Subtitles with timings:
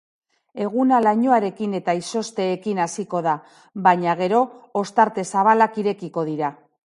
[0.63, 3.35] Eguna lainoarekin eta izozteekin hasiko da,
[3.89, 4.41] baina gero
[4.83, 6.53] ostarte zabalak irekiko dira.